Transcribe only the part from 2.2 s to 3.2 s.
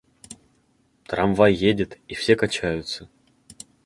качаются.